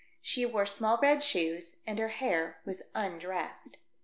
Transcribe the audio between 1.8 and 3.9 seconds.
and her hair was undressed.